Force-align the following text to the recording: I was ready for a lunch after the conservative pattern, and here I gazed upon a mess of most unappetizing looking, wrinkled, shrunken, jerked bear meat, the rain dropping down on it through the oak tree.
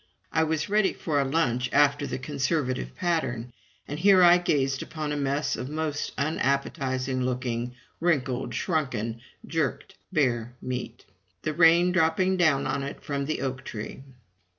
I 0.31 0.41
was 0.45 0.67
ready 0.67 0.93
for 0.93 1.19
a 1.21 1.23
lunch 1.23 1.69
after 1.71 2.07
the 2.07 2.17
conservative 2.17 2.95
pattern, 2.95 3.53
and 3.87 3.99
here 3.99 4.23
I 4.23 4.39
gazed 4.39 4.81
upon 4.81 5.11
a 5.11 5.15
mess 5.15 5.55
of 5.55 5.69
most 5.69 6.13
unappetizing 6.17 7.21
looking, 7.21 7.75
wrinkled, 7.99 8.55
shrunken, 8.55 9.21
jerked 9.45 9.93
bear 10.11 10.55
meat, 10.59 11.05
the 11.43 11.53
rain 11.53 11.91
dropping 11.91 12.35
down 12.37 12.65
on 12.65 12.81
it 12.81 13.03
through 13.03 13.25
the 13.25 13.41
oak 13.41 13.63
tree. 13.63 14.01